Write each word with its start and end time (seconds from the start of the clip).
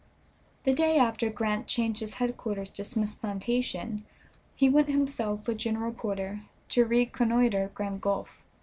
The 0.63 0.73
day 0.73 0.97
after 0.97 1.29
Grant 1.29 1.67
changed 1.67 1.99
his 1.99 2.15
headquarters 2.15 2.71
to 2.71 2.83
Smith's 2.83 3.13
plantation 3.13 4.03
he 4.55 4.67
went 4.67 4.89
himself 4.89 5.47
with 5.47 5.59
General 5.59 5.93
Porter 5.93 6.41
to 6.69 6.85
reconnoiter 6.85 7.69
Grand 7.75 8.01
Gulf. 8.01 8.41